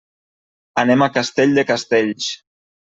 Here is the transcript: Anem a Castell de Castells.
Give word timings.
Anem 0.85 1.05
a 1.05 1.09
Castell 1.19 1.55
de 1.61 1.67
Castells. 1.75 2.35